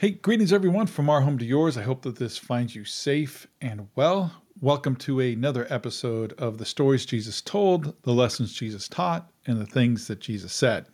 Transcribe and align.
Hey, 0.00 0.10
greetings 0.10 0.52
everyone 0.52 0.86
from 0.86 1.10
our 1.10 1.22
home 1.22 1.38
to 1.38 1.44
yours. 1.44 1.76
I 1.76 1.82
hope 1.82 2.02
that 2.02 2.20
this 2.20 2.38
finds 2.38 2.76
you 2.76 2.84
safe 2.84 3.48
and 3.60 3.88
well. 3.96 4.44
Welcome 4.60 4.94
to 4.94 5.18
another 5.18 5.66
episode 5.68 6.34
of 6.34 6.58
the 6.58 6.64
stories 6.64 7.04
Jesus 7.04 7.40
told, 7.40 8.00
the 8.02 8.12
lessons 8.12 8.52
Jesus 8.52 8.86
taught, 8.86 9.28
and 9.44 9.60
the 9.60 9.66
things 9.66 10.06
that 10.06 10.20
Jesus 10.20 10.52
said. 10.52 10.86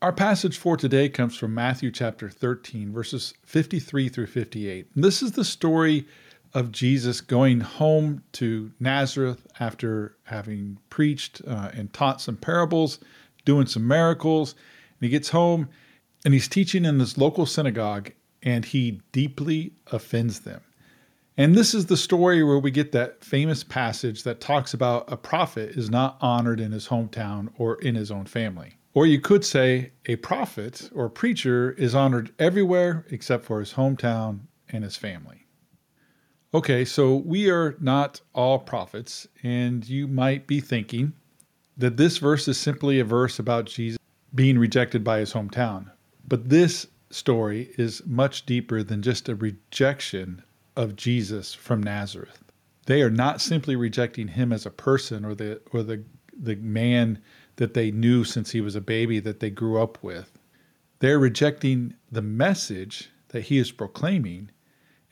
Our 0.00 0.12
passage 0.12 0.56
for 0.56 0.76
today 0.76 1.08
comes 1.08 1.36
from 1.36 1.52
Matthew 1.52 1.90
chapter 1.90 2.30
13, 2.30 2.92
verses 2.92 3.34
53 3.44 4.08
through 4.08 4.28
58. 4.28 4.86
And 4.94 5.02
this 5.02 5.20
is 5.20 5.32
the 5.32 5.44
story 5.44 6.06
of 6.54 6.70
Jesus 6.70 7.20
going 7.20 7.58
home 7.58 8.22
to 8.34 8.70
Nazareth 8.78 9.48
after 9.58 10.14
having 10.22 10.78
preached 10.90 11.42
uh, 11.44 11.70
and 11.74 11.92
taught 11.92 12.20
some 12.20 12.36
parables, 12.36 13.00
doing 13.44 13.66
some 13.66 13.88
miracles. 13.88 14.52
And 14.52 15.06
he 15.06 15.08
gets 15.08 15.30
home 15.30 15.68
and 16.24 16.34
he's 16.34 16.48
teaching 16.48 16.84
in 16.84 16.98
this 16.98 17.18
local 17.18 17.46
synagogue 17.46 18.12
and 18.42 18.64
he 18.64 19.00
deeply 19.12 19.72
offends 19.90 20.40
them. 20.40 20.60
And 21.36 21.54
this 21.54 21.74
is 21.74 21.86
the 21.86 21.96
story 21.96 22.42
where 22.42 22.58
we 22.58 22.70
get 22.70 22.92
that 22.92 23.24
famous 23.24 23.64
passage 23.64 24.22
that 24.24 24.40
talks 24.40 24.74
about 24.74 25.10
a 25.10 25.16
prophet 25.16 25.70
is 25.70 25.88
not 25.88 26.18
honored 26.20 26.60
in 26.60 26.72
his 26.72 26.88
hometown 26.88 27.48
or 27.56 27.76
in 27.76 27.94
his 27.94 28.10
own 28.10 28.26
family. 28.26 28.76
Or 28.94 29.06
you 29.06 29.20
could 29.20 29.44
say 29.44 29.92
a 30.04 30.16
prophet 30.16 30.90
or 30.94 31.08
preacher 31.08 31.72
is 31.72 31.94
honored 31.94 32.32
everywhere 32.38 33.06
except 33.10 33.44
for 33.44 33.60
his 33.60 33.72
hometown 33.72 34.40
and 34.68 34.84
his 34.84 34.96
family. 34.96 35.46
Okay, 36.52 36.84
so 36.84 37.16
we 37.16 37.48
are 37.48 37.76
not 37.80 38.20
all 38.34 38.58
prophets, 38.58 39.26
and 39.42 39.88
you 39.88 40.06
might 40.06 40.46
be 40.46 40.60
thinking 40.60 41.14
that 41.78 41.96
this 41.96 42.18
verse 42.18 42.46
is 42.46 42.58
simply 42.58 43.00
a 43.00 43.04
verse 43.04 43.38
about 43.38 43.64
Jesus 43.64 43.98
being 44.34 44.58
rejected 44.58 45.02
by 45.02 45.20
his 45.20 45.32
hometown. 45.32 45.90
But 46.26 46.48
this 46.48 46.86
story 47.10 47.70
is 47.76 48.02
much 48.06 48.46
deeper 48.46 48.82
than 48.82 49.02
just 49.02 49.28
a 49.28 49.34
rejection 49.34 50.42
of 50.76 50.96
Jesus 50.96 51.54
from 51.54 51.82
Nazareth. 51.82 52.42
They 52.86 53.02
are 53.02 53.10
not 53.10 53.40
simply 53.40 53.76
rejecting 53.76 54.28
him 54.28 54.52
as 54.52 54.66
a 54.66 54.70
person 54.70 55.24
or 55.24 55.34
the 55.34 55.60
or 55.72 55.82
the 55.82 56.04
the 56.36 56.56
man 56.56 57.20
that 57.56 57.74
they 57.74 57.90
knew 57.90 58.24
since 58.24 58.50
he 58.50 58.60
was 58.60 58.74
a 58.74 58.80
baby 58.80 59.20
that 59.20 59.40
they 59.40 59.50
grew 59.50 59.80
up 59.80 60.02
with. 60.02 60.38
They're 60.98 61.18
rejecting 61.18 61.94
the 62.10 62.22
message 62.22 63.10
that 63.28 63.42
he 63.42 63.58
is 63.58 63.70
proclaiming, 63.70 64.50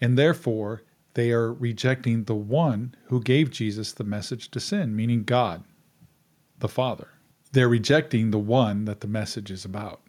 and 0.01 0.17
therefore 0.17 0.83
they 1.15 1.33
are 1.33 1.53
rejecting 1.53 2.25
the 2.25 2.35
one 2.35 2.95
who 3.05 3.21
gave 3.21 3.51
Jesus 3.51 3.93
the 3.93 4.05
message 4.05 4.51
to 4.53 4.61
sin, 4.61 4.97
meaning 4.97 5.25
God, 5.25 5.65
the 6.59 6.69
Father. 6.69 7.09
They're 7.53 7.69
rejecting 7.69 8.31
the 8.31 8.39
one 8.39 8.85
that 8.85 9.01
the 9.01 9.09
message 9.09 9.51
is 9.51 9.65
about. 9.65 10.01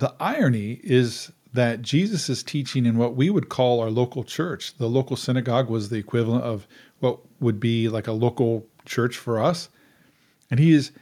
The 0.00 0.14
irony 0.18 0.80
is 0.82 1.30
that 1.52 1.82
Jesus 1.82 2.30
is 2.30 2.42
teaching 2.42 2.86
in 2.86 2.96
what 2.96 3.16
we 3.16 3.28
would 3.28 3.50
call 3.50 3.80
our 3.80 3.90
local 3.90 4.24
church. 4.24 4.76
The 4.78 4.88
local 4.88 5.14
synagogue 5.14 5.68
was 5.68 5.90
the 5.90 5.98
equivalent 5.98 6.42
of 6.42 6.66
what 7.00 7.20
would 7.38 7.60
be 7.60 7.88
like 7.88 8.06
a 8.06 8.12
local 8.12 8.66
church 8.86 9.18
for 9.18 9.38
us. 9.38 9.68
And 10.50 10.58
he 10.58 10.72
is 10.72 10.92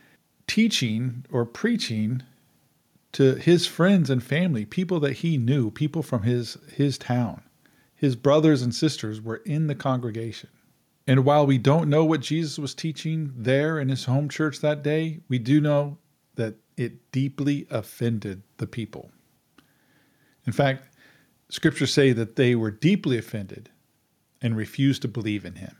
teaching 0.49 1.25
or 1.31 1.45
preaching 1.45 2.25
to 3.13 3.37
his 3.37 3.67
friends 3.69 4.11
and 4.11 4.23
family, 4.23 4.65
people 4.65 4.99
that 5.01 5.19
he 5.19 5.39
knew, 5.39 5.71
people 5.71 6.03
from 6.03 6.23
his 6.23 6.59
his 6.75 6.99
town. 6.99 7.43
His 7.95 8.17
brothers 8.17 8.63
and 8.63 8.75
sisters 8.75 9.21
were 9.21 9.43
in 9.47 9.69
the 9.69 9.77
congregation. 9.77 10.51
And 11.07 11.25
while 11.25 11.47
we 11.47 11.57
don't 11.57 11.89
know 11.89 12.05
what 12.05 12.21
Jesus 12.21 12.59
was 12.59 12.75
teaching 12.75 13.33
there 13.37 13.79
in 13.79 13.89
his 13.91 14.05
home 14.07 14.29
church 14.29 14.61
that 14.61 14.83
day, 14.83 15.21
we 15.29 15.39
do 15.39 15.61
know 15.61 15.99
that 16.35 16.57
it 16.79 17.11
deeply 17.13 17.67
offended 17.71 18.43
the 18.59 18.67
people. 18.67 19.11
In 20.47 20.53
fact, 20.53 20.97
scriptures 21.51 21.93
say 21.93 22.13
that 22.13 22.37
they 22.37 22.55
were 22.55 22.71
deeply 22.71 23.19
offended 23.19 23.69
and 24.41 24.57
refused 24.57 25.03
to 25.03 25.09
believe 25.09 25.45
in 25.45 25.57
him. 25.57 25.77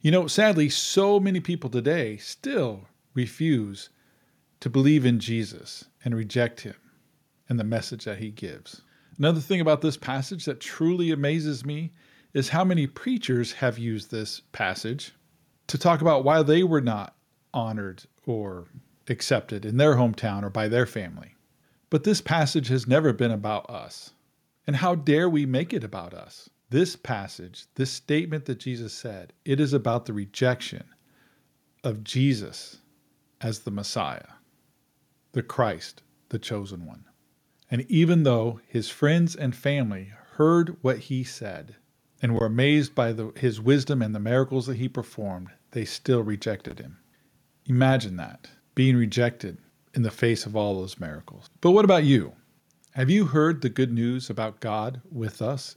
You 0.00 0.10
know, 0.10 0.26
sadly, 0.26 0.68
so 0.68 1.18
many 1.18 1.40
people 1.40 1.70
today 1.70 2.18
still 2.18 2.86
refuse 3.14 3.88
to 4.60 4.68
believe 4.68 5.06
in 5.06 5.18
Jesus 5.18 5.86
and 6.04 6.14
reject 6.14 6.60
him 6.60 6.76
and 7.48 7.58
the 7.58 7.64
message 7.64 8.04
that 8.04 8.18
he 8.18 8.30
gives. 8.30 8.82
Another 9.18 9.40
thing 9.40 9.60
about 9.60 9.80
this 9.80 9.96
passage 9.96 10.44
that 10.44 10.60
truly 10.60 11.10
amazes 11.10 11.64
me 11.64 11.92
is 12.34 12.48
how 12.48 12.64
many 12.64 12.86
preachers 12.86 13.52
have 13.52 13.78
used 13.78 14.10
this 14.10 14.40
passage 14.52 15.12
to 15.66 15.78
talk 15.78 16.00
about 16.00 16.24
why 16.24 16.42
they 16.42 16.62
were 16.62 16.80
not 16.80 17.14
honored 17.54 18.04
or 18.26 18.66
accepted 19.08 19.64
in 19.64 19.76
their 19.76 19.96
hometown 19.96 20.42
or 20.42 20.50
by 20.50 20.68
their 20.68 20.86
family. 20.86 21.34
But 21.90 22.04
this 22.04 22.20
passage 22.20 22.68
has 22.68 22.86
never 22.86 23.12
been 23.12 23.30
about 23.30 23.68
us. 23.68 24.12
And 24.66 24.76
how 24.76 24.94
dare 24.94 25.28
we 25.28 25.44
make 25.44 25.72
it 25.72 25.84
about 25.84 26.14
us? 26.14 26.48
This 26.70 26.96
passage, 26.96 27.66
this 27.74 27.90
statement 27.90 28.46
that 28.46 28.60
Jesus 28.60 28.94
said, 28.94 29.34
it 29.44 29.60
is 29.60 29.72
about 29.72 30.06
the 30.06 30.12
rejection 30.12 30.84
of 31.84 32.04
Jesus 32.04 32.78
as 33.40 33.60
the 33.60 33.70
Messiah, 33.70 34.34
the 35.32 35.42
Christ, 35.42 36.02
the 36.30 36.38
chosen 36.38 36.86
one. 36.86 37.04
And 37.70 37.84
even 37.90 38.22
though 38.22 38.60
his 38.66 38.88
friends 38.88 39.34
and 39.36 39.54
family 39.54 40.12
heard 40.36 40.76
what 40.80 40.98
he 40.98 41.24
said 41.24 41.76
and 42.22 42.34
were 42.34 42.46
amazed 42.46 42.94
by 42.94 43.12
the, 43.12 43.32
his 43.36 43.60
wisdom 43.60 44.00
and 44.00 44.14
the 44.14 44.20
miracles 44.20 44.66
that 44.66 44.76
he 44.76 44.88
performed, 44.88 45.48
they 45.72 45.84
still 45.84 46.22
rejected 46.22 46.78
him. 46.78 46.98
Imagine 47.66 48.16
that 48.16 48.48
being 48.74 48.96
rejected 48.96 49.58
in 49.94 50.02
the 50.02 50.10
face 50.10 50.46
of 50.46 50.56
all 50.56 50.74
those 50.74 50.98
miracles. 50.98 51.48
But 51.60 51.72
what 51.72 51.84
about 51.84 52.04
you? 52.04 52.32
Have 52.92 53.10
you 53.10 53.26
heard 53.26 53.60
the 53.60 53.68
good 53.68 53.92
news 53.92 54.28
about 54.28 54.60
God 54.60 55.00
with 55.10 55.40
us? 55.40 55.76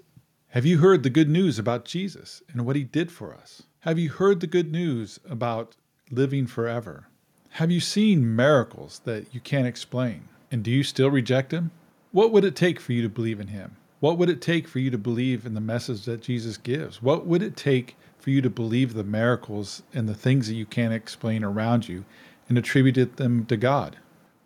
Have 0.50 0.66
you 0.66 0.78
heard 0.78 1.03
the 1.03 1.09
good 1.09 1.29
news 1.29 1.59
about 1.59 1.85
Jesus 1.85 2.41
and 2.51 2.66
what 2.66 2.75
he 2.75 2.83
did 2.83 3.11
for 3.11 3.33
us? 3.33 3.63
Have 3.81 4.00
you 4.00 4.09
heard 4.09 4.39
the 4.39 4.47
good 4.47 4.72
news 4.72 5.19
about 5.29 5.75
living 6.09 6.47
forever? 6.47 7.07
Have 7.51 7.72
you 7.72 7.79
seen 7.79 8.35
miracles 8.35 9.01
that 9.06 9.33
you 9.33 9.39
can't 9.39 9.67
explain? 9.67 10.27
And 10.51 10.63
do 10.63 10.72
you 10.72 10.83
still 10.83 11.09
reject 11.09 11.51
him? 11.53 11.72
What 12.12 12.31
would 12.31 12.45
it 12.45 12.56
take 12.56 12.79
for 12.79 12.94
you 12.94 13.01
to 13.01 13.09
believe 13.09 13.39
in 13.39 13.47
him? 13.47 13.75
What 14.00 14.17
would 14.17 14.29
it 14.29 14.41
take 14.41 14.67
for 14.67 14.79
you 14.79 14.89
to 14.91 14.97
believe 14.97 15.45
in 15.45 15.53
the 15.53 15.62
message 15.62 16.06
that 16.06 16.22
Jesus 16.22 16.57
gives? 16.57 17.01
What 17.01 17.25
would 17.25 17.41
it 17.41 17.57
take 17.57 17.95
for 18.19 18.29
you 18.29 18.41
to 18.41 18.50
believe 18.50 18.94
the 18.94 19.03
miracles 19.03 19.83
and 19.94 20.07
the 20.07 20.13
things 20.13 20.47
that 20.47 20.56
you 20.56 20.66
can't 20.66 20.94
explain 20.94 21.44
around 21.44 21.88
you 21.88 22.06
and 22.47 22.57
attributed 22.57 23.17
them 23.17 23.45
to 23.45 23.57
God. 23.57 23.97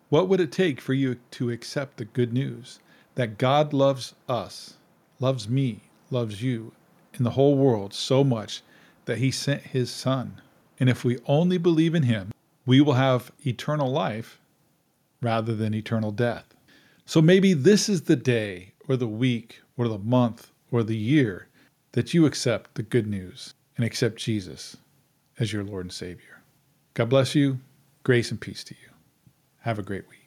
What 0.08 0.28
would 0.28 0.40
it 0.40 0.52
take 0.52 0.80
for 0.80 0.94
you 0.94 1.18
to 1.32 1.50
accept 1.50 1.96
the 1.96 2.04
good 2.04 2.32
news 2.32 2.80
that 3.14 3.38
God 3.38 3.72
loves 3.72 4.14
us, 4.28 4.74
loves 5.18 5.48
me, 5.48 5.82
loves 6.10 6.42
you, 6.42 6.72
and 7.14 7.24
the 7.24 7.30
whole 7.30 7.56
world 7.56 7.94
so 7.94 8.24
much 8.24 8.62
that 9.04 9.18
he 9.18 9.30
sent 9.30 9.62
his 9.62 9.90
Son? 9.90 10.40
And 10.78 10.88
if 10.88 11.04
we 11.04 11.18
only 11.26 11.58
believe 11.58 11.94
in 11.94 12.04
him, 12.04 12.32
we 12.66 12.80
will 12.80 12.94
have 12.94 13.32
eternal 13.46 13.90
life 13.90 14.40
rather 15.20 15.54
than 15.54 15.74
eternal 15.74 16.10
death. 16.10 16.54
So 17.04 17.20
maybe 17.20 17.52
this 17.52 17.88
is 17.88 18.02
the 18.02 18.16
day 18.16 18.72
or 18.88 18.96
the 18.96 19.06
week 19.06 19.60
or 19.76 19.88
the 19.88 19.98
month 19.98 20.50
or 20.70 20.82
the 20.82 20.96
year 20.96 21.48
that 21.92 22.14
you 22.14 22.26
accept 22.26 22.74
the 22.74 22.82
good 22.82 23.06
news 23.06 23.54
and 23.76 23.84
accept 23.84 24.16
Jesus 24.16 24.76
as 25.38 25.52
your 25.52 25.64
Lord 25.64 25.86
and 25.86 25.92
Savior. 25.92 26.40
God 26.94 27.08
bless 27.08 27.34
you. 27.34 27.58
Grace 28.10 28.32
and 28.32 28.40
peace 28.40 28.64
to 28.64 28.74
you. 28.74 28.90
Have 29.60 29.78
a 29.78 29.84
great 29.84 30.08
week. 30.10 30.19